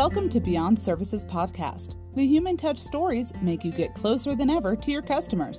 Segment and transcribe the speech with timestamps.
[0.00, 1.96] Welcome to Beyond Services Podcast.
[2.14, 5.58] The human touch stories make you get closer than ever to your customers.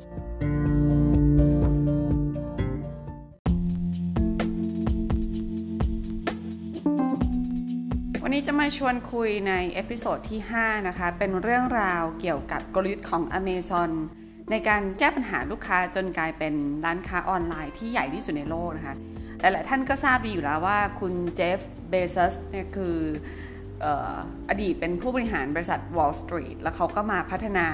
[8.24, 13.92] วันนี้จะมาชวนคุยในเอพิโซดที่ 5 นะคะ เป็นเรื่องราวเกี่ยวกับกลยุทธ์ของ Amazon
[14.52, 16.54] ในการแก้ปัญหาลูกค้าจนกลายเป็น
[16.86, 18.96] ร้านค้าออนไลน์ที่ใหญ่ที่สุดในโลกนะคะ
[19.40, 21.60] หลายๆท่านก็ทราบดีอยู่แล้วว่าคุณเจฟ
[21.90, 22.98] เบซัสเนี่ยคือ
[24.50, 27.68] อดีตเป็นผู้บริหารบริษัท Wall Street แล้วเขาก็มาพัฒนา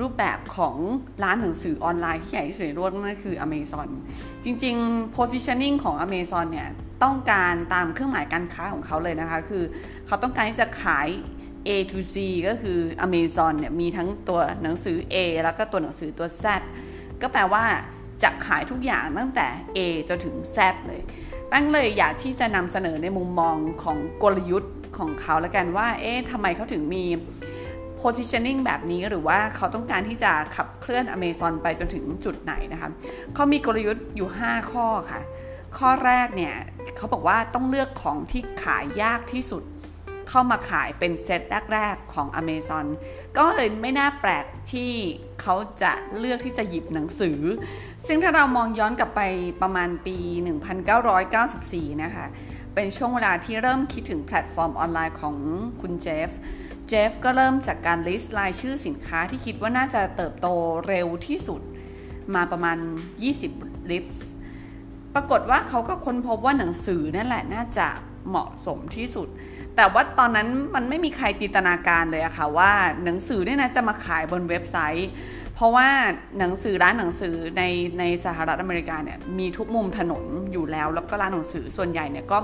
[0.00, 0.76] รูปแบบของ
[1.22, 3.88] ร้านหนังสือออนไลน์ที่ใหญ่ที่สุดในโลกนั่นคือ Amazon
[4.44, 6.68] จริง ๆ positioning ของ Amazon เนี่ย
[7.02, 9.64] ต้องการตามเครื่องหมายการค้าของเขาเลยนะคะ คือ
[10.06, 11.08] เขาต้องการที่จะขาย
[11.68, 12.14] A to Z
[12.48, 16.44] ก็คือ Amazon เนี่ยมีทั้งตัวหนังสือ A แล้วก็ตัวหนังสือตัว Z
[17.22, 17.64] ก็แปลว่า
[18.22, 21.02] จะขายทุกอย่างตั้งแต่ A จนถึง Z เลย
[21.48, 27.04] แป้งเลยอยากที่จะนำเสนอในมุมมองของกลยุทธ์ ของเขาแล้วกันว่า เอ๊ะทำไมเขาถึงมี
[28.00, 32.90] positioning แบบนี้หรือว่าเขาต้องการที่จะขับเคลื่อน Amazon ไปจนถึงจุดไหนนะคะ
[33.34, 35.20] เขามีกลยุทธ์อยู่ 5 ข้อค่ะ
[35.78, 36.54] ข้อแรกเนี่ย
[36.96, 39.62] เขาบอกว่าต้องเลือกของที่ขายยากที่สุด
[40.28, 42.86] เข้ามาขายเป็นเซตแรก ๆ ของ Amazon
[43.38, 44.92] ก็เลยไม่น่าแปลกที่
[45.42, 47.40] เขาจะเลือกที่จะหยิบหนังสือ
[48.06, 49.20] ซึ่งถ้าเรามองย้อนกลับไป
[49.62, 50.16] ประมาณปี
[51.04, 52.26] 1994 นะคะ
[52.74, 55.36] เป็นช่วงเวลาที่เริ่มคิดถึงแพลตฟอร์มออนไลน์ของ
[55.80, 56.30] คุณเจฟ
[56.88, 60.46] เจฟก็เริ่มจากการ list รายชื่อสินค้าที่คิดว่าน่าจะเติบโต
[60.88, 61.60] เร็วที่สุด
[62.34, 62.78] มาประมาณ
[63.34, 64.30] 20 list
[65.14, 67.88] ปรากฏว่าเขาก็ค้นพบว่าหนังสือนั่นแหละน่าจะ
[68.28, 69.28] เหมาะสมที่สุด
[69.76, 72.70] แต่ว่าตอนนั้นมันไม่มีใครจินตนาการเลยอะค่ะว่า
[73.04, 75.10] หนังสือเนี่ยนะจะมาขายบนเว็บไซต์
[75.54, 75.88] เพราะว่า
[76.38, 77.62] หนังสือร้านหนังสือใน
[77.98, 82.38] ในสหรัฐอเมริกาเนี่ยมีทุกมุมถนนอยู่แล้ว แล้วก็ร้านหนังสือส่วนใหญ่เนี่ยก็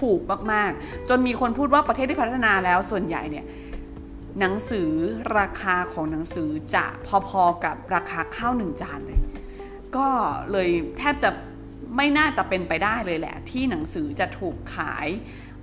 [0.00, 0.20] ถูก
[0.52, 3.44] มากๆ จนมีคนพูดว่าประเทศที่พัฒนาแล้วส่วนใหญ่เนี่ย
[4.40, 4.88] หนังสือ
[5.38, 6.86] ราคาของหนังสือจะ
[7.28, 9.20] พอๆกับราคาข้าวหนึ่งจานเลย
[9.96, 10.08] ก็
[10.52, 11.30] เลยแทบจะ
[11.96, 15.08] ไม่น่าจะเป็นไปได้เลยแหละ ที่หนังสือจะถูกขาย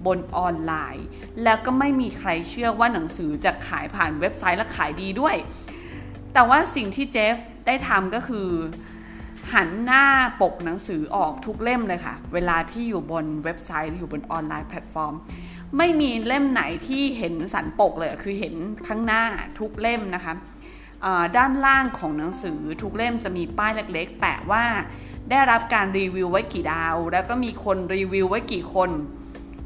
[0.06, 1.06] บนออนไลน์
[1.44, 5.36] แล้วก็ไม่มีใครเชื่อว่าหนังสือจะขายผ่านเว็บไซต์และขายดีด้วย
[6.34, 7.36] แต่ว่าสิ่งที่เจฟ
[7.68, 8.50] ได้ทำก็คือ
[9.54, 10.06] หันหน้า
[10.42, 15.14] ปกหนังสือออกทุกเล่มเลยค่ะ เวลาที่อยู่บนเว็บไซต์อยู่บนออนไลน์แพลตฟอร์ม
[15.78, 18.56] ไม่มีเล่มไหนที่เห็นสันปกเลยคือเห็น
[18.88, 19.24] ข้างหน้า
[19.60, 20.34] ทุกเล่มนะคะ
[21.38, 24.64] ด้านล่างของหนังสือทุกเล่มจะมีป้ายเล็กๆ แปะว่า
[25.30, 28.90] ได้รับการรีวิวไว้กี่ดาว แล้วก็มีคนรีวิวไว้กี่คน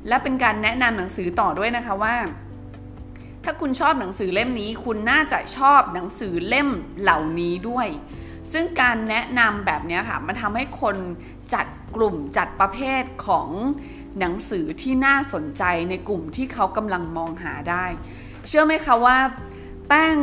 [0.08, 2.16] และเป็นการแนะนำหนังสือต่อด้วยนะคะว่า
[3.44, 6.70] ถ้าคุณชอบหนังสือเล่มนี้ คุณน่าจะชอบหนังสือเล่ม
[7.02, 7.88] เหล่านี้ด้วย
[8.52, 10.96] ซึ่งการแนะนำแบบนี้ค่ะมันทำให้คน
[11.54, 13.48] จัดกลุ่มจัดประเภทของ
[14.20, 17.86] หนังสือที่น่าสนใจในกลุ่มที่เขากำลังมองหาได้
[18.48, 19.18] เชื่อไหมคะว่า
[19.90, 20.18] แป้ง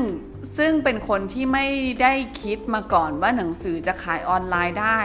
[0.58, 1.66] ซึ่งเป็นคนที่ไม่
[2.02, 2.12] ได้
[2.42, 5.00] คิดมาก่อนว่าหนังสือจะขายออนไลน์ได้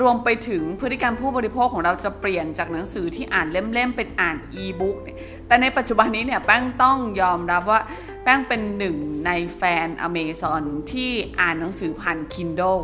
[0.00, 4.96] รวมไปถึงพฤติกรรมผู้บริโภคของเราจะเปลี่ยนจากหนังสือที่อ่านเล่มๆเป็นอ่านอีบุ๊ก
[5.46, 7.80] แต่ในปัจจุบันนี้เนี่ยแป้งต้องยอมรับว่า
[8.22, 8.96] แป้งเป็นหนึ่ง
[9.26, 12.82] ในแฟนอเมซอนที่อ่านหนังสือผ่าน Kindle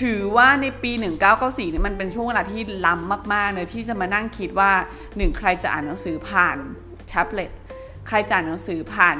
[0.00, 0.92] ถือว่าในปี
[1.32, 4.72] 1994นี่มันเป็นช่วงเวลาที่ล้ำมากๆเลยที่จะมานั่งคิดว่า
[5.16, 6.56] หนึ่งใครจะอ่านหนังสือผ่าน
[7.08, 7.50] แท็บเล็ต
[8.08, 9.18] ใครจะอ่านหนังสือผ่าน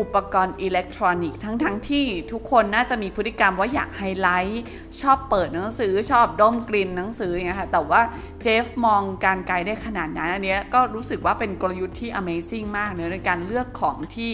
[0.00, 4.64] อุปกรณ์อิเล็กทรอนิกส์ทั้งๆทที่ทุกคนน่าจะมีพฤติกรรมว่าอยากไฮไลท์
[5.00, 8.00] ชอบเปิดหนังสือชอบดมกลิ่นหนังสืออย่างเงี้ยค่ะแต่ว่า
[8.42, 14.32] เจฟมองการไกลได้ขนาดนั้นอันนี้ก็รู้สึกว่าเป็นกลยุทธ์ที่ Amazing มากเลยในการเลือกของที่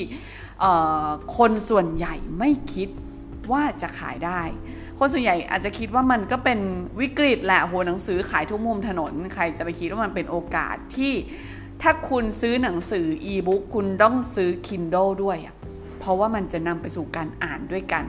[1.37, 2.89] คนส่วนใหญ่ไม่คิด
[3.53, 4.41] ว่าจะขายได้
[4.99, 6.59] คนส่วนใหญ่อาจจะคิดว่ามันก็เป็น
[7.01, 11.13] วิกฤตแหละโหหนังสือขายทุกมุมถนน ใครจะไปคิดว่ามันเป็นโอกาสที่
[11.83, 15.55] ถ้าคุณซื้อหนังสืออีบุ๊กคุณต้องซื้อ Kindle ด้วยอะ
[16.01, 18.05] เพราะว่ามันจะนำไปสู่การอ่านด้วยกัน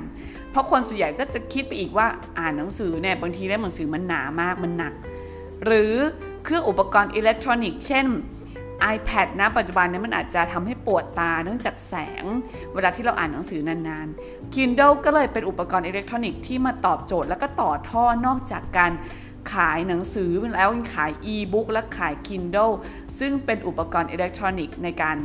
[0.51, 2.07] เพราะคนส่วนใหญ่ก็จะคิดไปอีกว่า
[2.39, 4.93] อ่านหนังสือเนี่ยบางทีเล่มหนังสือมันหนามากมันหนัก
[5.65, 5.93] หรือ
[6.43, 8.07] เครื่องอุปกรณ์อิเล็กทรอนิกส์เช่น
[8.95, 12.24] iPad นะปัจจุบันนี้มันอาจจะทำให้ปวดตาเนื่องจากแสง
[12.74, 18.91] เวลาที่เราอ่านหนังสือนานๆ Kindle ก็เลยเป็นอุปกรณ์อิเล็กทรอนิกส์ที่มาตอบโจทย์ แล้วก็ต่อท่อนอกจากการ
[19.53, 22.73] ขายหนังสือแล้วขายอีบุ๊กและขาย Kindle
[23.19, 25.17] ซึ่งเป็นอุปกรณ์อิเล็กทรอนิกส์ในการ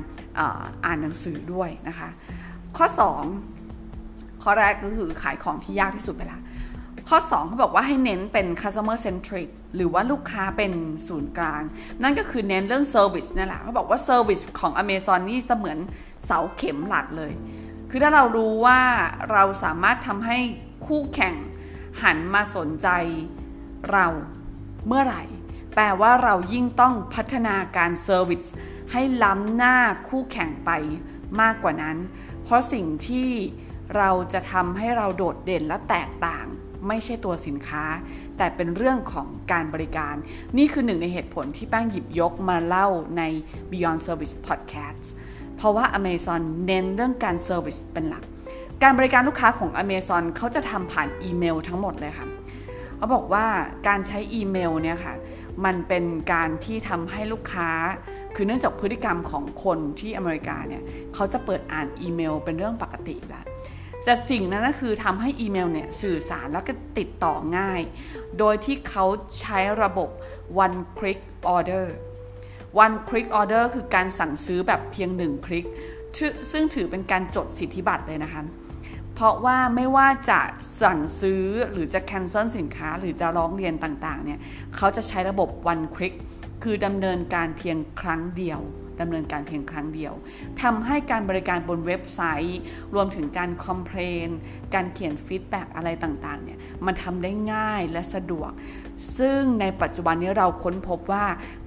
[0.85, 2.09] อ่านหนังสือด้วยนะคะ
[2.77, 2.87] ข้อ
[3.65, 6.41] 2 ข้อแรกก็คือขายของที่ยากที่สุดไปละ
[7.09, 10.73] ข้อ 2เขาบอกว่าให้เน้นเป็น customer centric หรือว่าลูกค้าเป็น
[11.09, 11.63] ศูนย์กลาง
[12.03, 15.79] นั่นก็คือเน้นเรื่อง service นั่นแหละเขาบอกว่า service ของ Amazon นี่เสมือน
[16.25, 17.33] เสาเข็มหลักเลย
[17.91, 18.81] คือถ้าเรารู้ว่า
[19.33, 20.39] เราสามารถทำให้
[20.87, 21.35] คู่แข่ง
[22.03, 22.89] หันมาสนใจ
[23.93, 24.07] เรา
[24.87, 25.23] เมื่อไหร่
[25.75, 28.45] แปลว่าเรายิ่งต้องพัฒนาการ service
[28.93, 29.77] ให้ล้ำหน้า
[30.09, 30.71] คู่แข่งไป
[31.41, 31.97] มากกว่านั้น
[32.45, 33.31] เพราะสิ่งที่
[33.97, 36.47] เราจะทำให้เราโดดเด่นและแตกต่าง
[36.89, 37.85] ไม่ใช่ตัวสินค้า
[38.37, 40.15] แต่เป็นเรื่องของการบริการ
[40.59, 42.89] นี่คือหนึ่งในเหตุผลที่แป้งหยิบยกมาเล่า
[43.19, 43.23] ใน
[43.71, 45.05] Beyond Service Podcast
[45.57, 48.23] เพราะว่า Amazon เน้นเรื่องการ service เป็นหลัก
[48.83, 52.27] การบริการลูกค้าของ Amazon เขาจะทำผ่านอีเมลทั้งหมดเลยค่ะ
[52.97, 53.47] เขาบอกว่า
[53.89, 55.15] การใช้อีเมลเนี่ยค่ะ
[55.65, 57.71] มันเป็นการที่ทำให้ลูกค้า
[58.35, 60.83] คือเนื่องจากพฤติกรรมของคนที่อเมริกาเนี่ย
[61.15, 63.45] เขาจะเปิดอ่านอีเมลเป็นเรื่องปกติแล้ว
[64.05, 67.81] แต่สิ่งนั้นก็คือทำให้อีเมลเนี่ยสื่อสารแล้วก็ติดต่อง่าย
[68.39, 69.05] โดยที่เขา
[69.41, 70.09] ใช้ระบบ
[70.65, 71.21] one click
[71.57, 71.87] order
[72.85, 75.67] one click order คือการสั่งซื้อแบบเพียงหนึ่งคลิก
[76.51, 78.43] ซึ่งถือเป็นการจดสิทธิบัตรเลยนะคะ
[79.19, 80.41] เพราะว่าไม่ว่าจะ
[80.83, 84.41] สั่งซื้อหรือจะ cancel สินค้าหรือจะร้องเรียนต่างๆเนี่ย
[84.77, 86.15] เขาจะใช้ระบบ one click
[86.63, 88.61] คือดำเนินการเพียงครั้งเดียว
[89.01, 90.15] ดำเนินการเพียงครั้งเดียว
[90.63, 92.61] ทำให้การบริการบนเว็บไซต์
[92.95, 94.29] รวมถึงการ complain
[94.75, 98.51] การเขียน feedback อะไรต่างๆเนี่ยมันทำได้ง่ายและสะดวก
[99.19, 101.27] ซึ่งในปัจจุบันนี้เราค้นพบว่า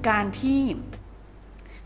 [0.10, 0.62] การที่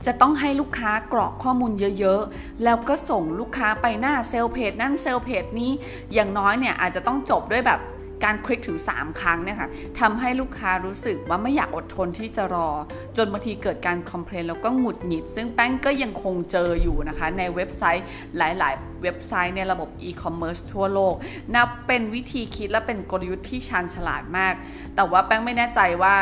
[0.05, 5.71] จะต้องให้ลูกค้ากรอกข้อมูลเยอะๆ แล้วก็ส่งลูกค้าไปหน้าเซลเพจนั่นเซลเพจนี้
[6.13, 7.81] อย่างน้อยเนี่ยอาจจะต้องจบด้วยแบบ
[8.29, 9.69] การคลิกถึง 3 ครั้งเนี่ยค่ะ
[9.99, 12.69] ทำให้ลูกค้ารู้สึกว่าไม่อยากอดทนที่จะรอ
[13.17, 18.05] จนบางทีเกิดการคอมเพลนแล้วก็หงุดหงิด ซึ่งแป้งก็ยังคงเจออยู่นะคะ ในเว็บไซต์
[18.37, 21.15] หลายๆ เว็บไซต์ในระบบอีคอมเมิร์ซทั่วโลก
[21.55, 24.53] นับเป็นวิธีคิดและเป็นกลยุทธ์ที่ชาญฉลาดมาก
[24.95, 26.13] แต่ว่าแป้งไม่แน่ใจว่า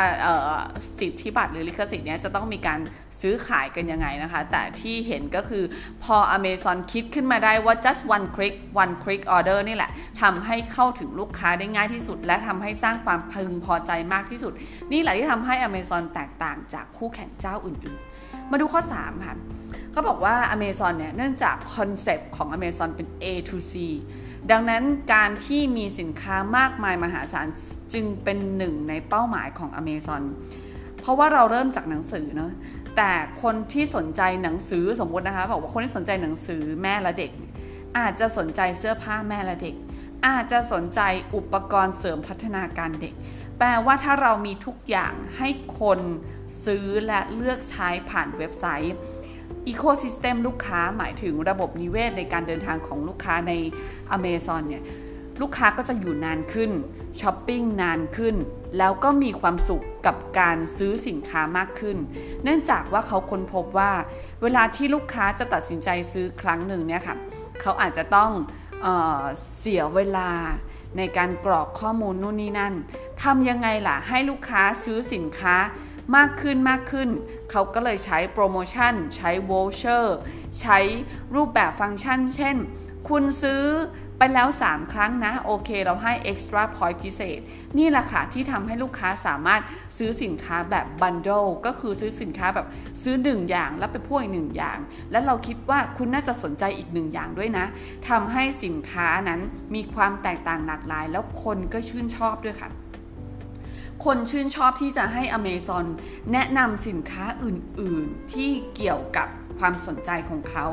[0.98, 2.80] สิทธิบัตรหรือลิขสิทธิ์เนี้จะต้องมีการ
[3.22, 5.64] ซื้อขายกันยังไงนะคะ แต่ที่เห็นก็คือ
[6.04, 9.90] พอ Amazon คิดขึ้นมาได้ว่า just one click one click order นี่แหละ
[10.22, 14.52] ทำให้เข้าถึงลูกค้าได้ง่ายที่สุด และทำให้สร้างความพึงพอใจมากที่สุด
[14.92, 19.36] นี่แหละที่ทำให้ Amazon แตกต่างจากคู่แข่งเจ้าอื่นๆ มาดูข้อ 3 ค่ะ
[19.92, 23.74] เขาบอกว่า Amazon เนี่ยเนื่องจากคอนเซปต์ของ Amazon เป็น A to C
[24.50, 24.82] ดังนั้น
[25.14, 27.46] การที่มีสินค้ามากมายมหาศาล
[27.92, 30.24] จึงเป็นหนึ่งในเป้าหมายของ Amazon
[31.00, 32.52] เพราะว่าเราเริ่มจากหนังสือเนาะ
[32.96, 33.12] แต่
[33.42, 37.30] คนที่สนใจหนังสือสมมตินะคะบอกว่าคนที่สนใจหนังสือแม่และเด็ก
[37.98, 39.74] อาจจะสนใจเสื้อผ้าแม่และเด็ก
[40.26, 41.00] อาจจะสนใจ
[41.34, 43.14] อุปกรณ์เสริมพัฒนาการเด็ก
[43.58, 45.48] แปลว่าถ้าเรามีทุกอย่างให้
[45.80, 46.00] คน
[46.64, 48.94] ซื้อและเลือกใช้ผ่านเว็บไซต์
[49.66, 53.52] อีโคซิสเต็มลูกค้าหมายถึงระบบนิเวศในการเดินทางของลูกค้าใน
[54.10, 54.82] อเมซอนเนี่ย
[55.42, 56.70] ลูกค้าก็จะอยู่นานขึ้น
[57.20, 58.36] ช้อปปิ้งนานขึ้น
[58.78, 61.96] แล้วก็มีความสุขกับการซื้อสินค้ามากขึ้น
[62.44, 63.92] เนื่องจากว่าเขาค้นพบว่า
[64.42, 67.16] เวลาที่ลูกค้าจะตัดสินใจซื้อครั้งหนึ่งเนี่ยค่ะ
[67.60, 68.30] เขาอาจจะต้อง
[68.82, 68.86] เอ
[69.20, 69.22] อ
[69.58, 70.30] เสียเวลา
[70.96, 72.74] ในการกรอกข้อมูลนู่นนี่นั่น
[73.22, 75.56] ทำยังไงล่ะให้ลูกค้าซื้อสินค้า
[76.16, 77.08] มากขึ้นมากขึ้น
[77.50, 80.16] เขาก็เลยใช้โปรโมชั่น ใช้ voucher
[80.60, 80.78] ใช้
[81.34, 82.56] รูปแบบฟังก์ชัน เช่น
[83.08, 83.62] คุณซื้อ
[84.24, 87.40] ไปแล้ว 3 ครั้งนะ โอเค เราให้ extra point พิเศษ
[87.78, 89.62] นี่แหละค่ะ ที่ทำให้ลูกค้าสามารถ
[89.98, 92.66] ซื้อสินค้าแบบ bundle ก็คือซื้อสินค้าแบบ
[93.02, 94.78] ซื้อ 1 อย่างแล้วไปพ่วงอีกหนึ่งอย่าง
[95.10, 97.66] แล้วเราคิดว่าคุณน่าจะสนใจอีกหนึ่งอย่างด้วยนะ
[98.08, 99.40] ทำให้สินค้านั้น
[99.74, 102.70] มีความแตกต่างหลากหลาย แล้วคนก็ชื่นชอบด้วยค่ะ
[104.04, 105.86] คนชื่นชอบที่จะให้ Amazon
[106.32, 109.28] แนะนำสินค้าอื่น ๆ ที่เกี่ยวกับ
[109.58, 110.66] ความสนใจของเขา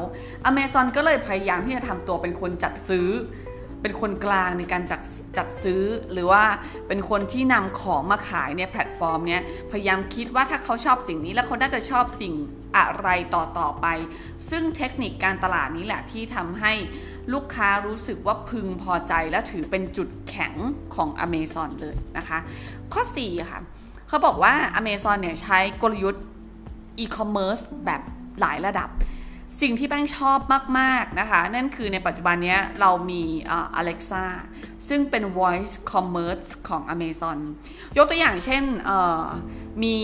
[0.50, 3.10] Amazon ก็เลยพยายามที่จะทำตัวเป็นคนจัดซื้อ
[3.82, 5.02] เป็นคนกลางในการจัด
[5.38, 6.44] จัดซื้อ หรือว่า
[6.88, 12.34] เป็นคนที่นำของมาขายในแพลตฟอร์มเนี้ยพยายามคิดว่าถ้าเขาชอบสิ่งนี้แล้วเขาน่าจะชอบสิ่ง
[12.78, 13.88] อะไรต่อต่อไป
[14.50, 16.74] ซึ่งเทคนิคการตลาดนี้แหละที่ทำให้
[17.34, 20.54] ลูกค้ารู้สึกว่าพึงพอใจและถือเป็นจุดแข็ง
[20.96, 22.40] ของ Amazon เลยนะคะ
[22.94, 23.62] ข้อ 4 ค่ะ
[24.08, 26.26] เขาบอกว่า Amazon เนี่ยใช้กลยุทธ์
[27.00, 28.02] อีคอมเมิร์ซแบบ
[28.40, 28.90] หลายระดับ
[29.62, 30.40] สิ่งที่แป้งชอบ
[30.80, 33.22] มาก ๆ นะคะ นั่นคือในปัจจุบันนี้เรามี
[33.80, 34.24] Alexa
[34.88, 37.38] ซึ่งเป็น voice commerce ของ Amazon
[37.98, 38.64] ยกตัวอย่างเช่น
[39.84, 39.98] มี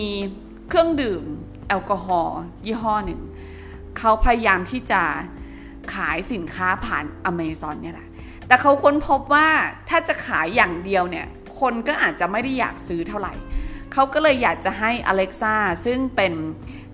[0.69, 1.23] เครื่องดื่ม
[1.67, 3.21] แอลกอฮอล์ยี่ห้อหนึ่ง
[3.97, 5.01] เขาพยายามที่จะ
[5.93, 8.09] ขายสินค้าผ่าน Amazon เนี่ยแหละ
[8.47, 9.47] แต่เขาค้นพบว่า
[9.89, 11.25] ถ้าจะขายอย่างเดียวเนี่ย
[11.59, 13.33] คนก็อาจจะไม่ได้อยากซื้อเท่าไหร่
[13.93, 16.33] เขาก็เลยอยากจะให้ Alexa ซึ่งเป็น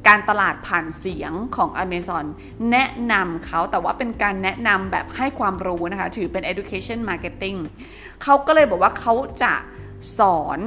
[0.08, 2.26] การตลาดผ่านเสียงของ Amazon
[2.72, 7.60] แนะนำเขาแต่ว่าเป็นการแนะนำแบบให้ความรู้นะคะ ถือเป็น education marketing
[8.24, 9.54] เขาก็เลยบอกว่าเขาจะ
[10.20, 10.60] สอน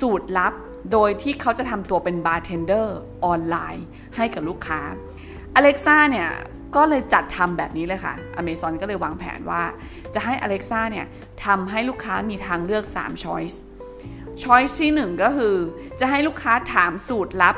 [0.00, 0.54] สูตรลับ
[0.92, 3.86] โดยที่เขาจะทำตัวเป็นบาร์เทนเดอร์ออนไลน์
[4.16, 4.80] ให้กับลูกค้า
[5.58, 6.30] Alexa เนี่ย
[6.76, 9.62] ก็เลยจัดทำแบบนี้เลยค่ะ Amazon ก็เลยวางแผนว่า
[10.14, 11.06] จะให้ Alexa เนี่ย
[11.44, 13.56] ทำให้ลูกค้ามีทางเลือก 3 choice
[14.42, 15.54] choice ที่หนึ่งก็คือ
[16.00, 17.56] จะให้ลูกค้าถามสูตรลับ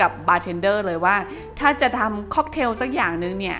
[0.00, 1.16] กับบาร์เทนเดอร์เลยว่า
[1.58, 3.58] ถ้าจะทำค็อกเทลสักอย่างหนึ่งเนี่ย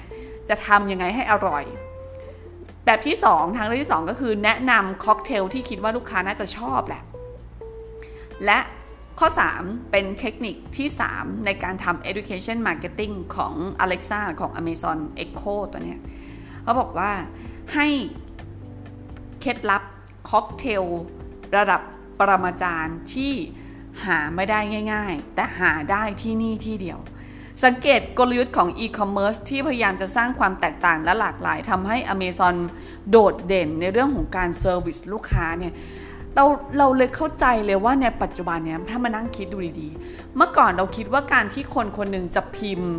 [0.48, 1.64] จะทำยังไงให้อร่อย
[2.86, 7.02] แบบที่สองทางเลือกที่สองก็คือแนะนำค็อกเทลที่คิดว่าลูกค้าน่าจะชอบแหละ
[8.44, 8.58] และ
[9.24, 16.00] ข้อ 3 เป็นเทคนิคที่ 3 ในการทำ education marketing ของ Alexa ของ Amazon Echo ตัวเนี้ย
[16.62, 17.12] เขาบอกว่า
[17.74, 17.86] ให้
[19.40, 19.82] เคล็ดลับ
[20.28, 20.84] ค็อกเทล
[21.56, 21.80] ระดับ
[22.18, 23.32] ปรมาจารย์ที่
[24.04, 24.58] หาไม่ได้
[24.92, 26.98] ง่าย ๆ แต่หาได้ที่นี่ที่เดียว
[27.64, 32.56] สังเกตกลยุทธ์ของ e-commerce ที่พยายามจะสร้างความแตกต่างและหลากหลายทำให้ Amazon
[33.10, 35.74] โดดเด่นในเรื่องของการ service ลูกค้าเนี่ย
[36.36, 36.44] เรา
[36.78, 42.90] เราเลยเข้าใจเลยว่าในปัจจุบันเนี้ยถ้ามานั่งคิดดูดีๆ เมื่อก่อนเราคิดว่าการที่คนคนหนึ่งจะพิมพ์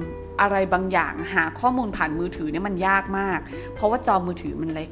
[0.42, 3.40] อะไรบางอย่างหาข้อมูลผ่านมือถือเนี่ยมันยากมาก
[3.74, 4.90] เพราะว่าจอมือถือมันเล็ก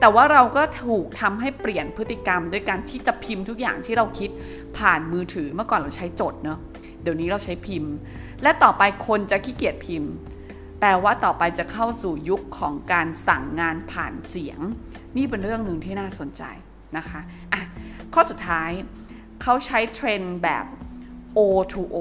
[0.00, 4.30] แต่ว่าเราก็ถูกทำให้เปลี่ยนพฤติกรรม ด้วยการที่จะพิมพ์ทุกอย่างที่เราคิด
[4.78, 6.58] ผ่านมือถือเมื่อก่อนเราใช้จดเนาะ
[7.02, 7.92] เดี๋ยวนี้เราใช้พิมพ์
[8.42, 10.12] และต่อไปคนจะขี้เกียจพิมพ์
[10.80, 14.58] แปลว่าต่อไปจะเข้าสู่ยุคของการสั่งงานผ่านเสียง
[15.16, 16.42] นี่เป็นเรื่องหนึ่งที่น่าสนใจ
[16.96, 17.20] นะคะ
[17.52, 17.62] อะ
[18.14, 18.70] ข้อสุดท้าย
[19.42, 20.64] เขาใช้เทรนด์แบบ
[21.38, 21.40] O
[21.72, 21.96] to O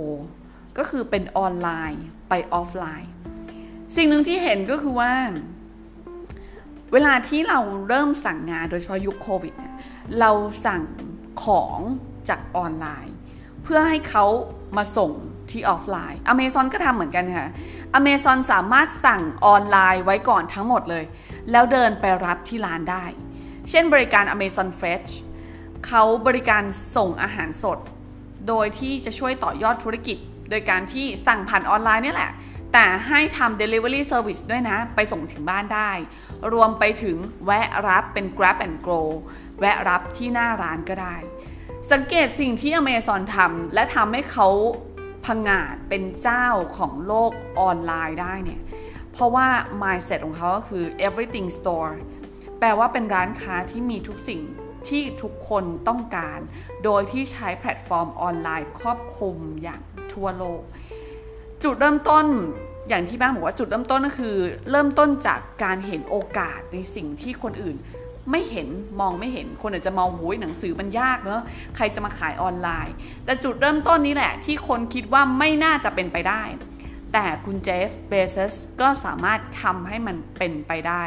[0.77, 3.11] ก็คือเป็นออนไลน์ไปออฟไลน์
[3.95, 5.11] สิ่งหนึ่งที่เห็นก็คือว่า
[6.93, 9.75] เวลาที่เราเริ่มสั่งงานโดยเฉพาะยุคโควิดเนี่ย
[10.19, 10.31] เรา
[10.65, 10.81] สั่ง
[11.43, 11.79] ของ
[12.29, 13.15] จากออนไลน์
[13.63, 14.25] เพื่อให้เขา
[14.77, 15.11] มาส่ง
[15.51, 17.49] ที่ออฟไลน์ Amazon ก็ทำเหมือนกันค่ะ
[17.99, 21.03] Amazon สามารถสั่งออนไลน์ไว้ก่อนทั้งหมดเลย
[21.51, 23.05] แล้วเดินไปรับที่ร้านได้
[23.69, 25.11] เช่นบริการ Amazon Fresh
[25.87, 26.63] เขาบริการ
[26.95, 27.79] ส่งอาหารสด
[28.47, 30.17] โดยที่จะช่วยต่อยอดธุรกิจ
[30.49, 32.31] โดยการที่สั่งผ่านออนไลน์นี่แหละ
[32.73, 35.91] แต่ให้ทำ Delivery Service ด้วยนะ ไปส่งถึงบ้านได้
[36.53, 39.01] รวมไปถึงแวะรับเป็น Grab and Go
[39.59, 41.15] แวะรับที่หน้าร้านก็ได้
[41.91, 44.47] สังเกตสิ่งที่ Amazon ทำและทำให้เขา
[45.25, 46.47] ผงาดเป็นเจ้า
[46.77, 48.61] ของโลกออนไลน์ได้เนี่ย
[49.13, 49.47] เพราะว่า
[49.81, 51.93] mindset ของเขาก็คือ everything store
[52.59, 54.41] แปลว่าเป็นร้านค้าที่มีทุกสิ่ง
[54.89, 56.39] ที่ทุกคนต้องการ
[56.83, 59.81] โดยที่ใช้แพลตฟอร์มออนไลน์ครอบคลุมอย่าง
[60.13, 60.61] ทั่วโลก
[61.63, 62.25] จุดเริ่มต้น
[62.89, 64.35] อย่างที่บ้านบอกว่าจุดเริ่มต้นก็คือ
[64.71, 67.75] เริ่มต้นจากการเห็นโอกาสในสิ่งที่คนอื่น
[68.31, 68.67] ไม่เห็น
[68.99, 71.41] มองไม่เห็นคนอาจจะมองหูยหนังสือมันยากเนอะ
[71.75, 72.95] ใครจะมาขายออนไลน์
[73.25, 76.41] แต่จุดเริ่มต้นนี้แหละ ที่คนคิดว่าไม่น่าจะเป็นไปได้
[77.19, 81.03] แต่คุณ Jeff Bezos ก็สามารถทำให้มันเป็นไปได้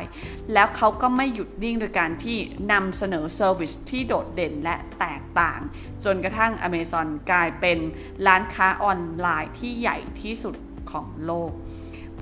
[0.53, 2.39] แล้วเขาก็ไม่หยุดนิ่งโดยการที่
[2.73, 5.61] นำเสนอ service ที่โดดเด่นและแตกต่าง
[6.05, 7.79] จนกระทั่ง Amazon กลายเป็น
[8.27, 10.55] ร้านค้าออนไลน์ที่ใหญ่ที่สุด
[10.91, 11.53] ของโลก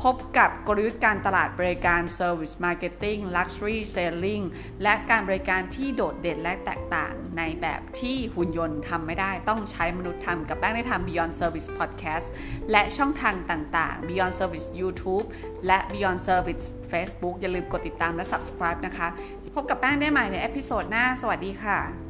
[0.03, 4.45] พบกับกลยุทธ์การตลาดบริการ Service Marketing Luxury Selling
[4.83, 12.27] และการบริการที่โดดเด่นและแตกต่างในแบบที่หุ่นยนต์ทำไม่ได้ต้องใช้มนุษย์ทำกับแป้งได้ทำ Beyond Service Podcast
[12.71, 15.27] และช่องทางต่างๆ Beyond Service YouTube
[15.67, 19.09] และ Beyond Service Facebook อย่าลืมกดติดตามและ Subscribe นะคะ
[19.55, 22.08] พบกับแป้งได้ใหม่ในเอพิโซดหน้า สวัสดีค่ะ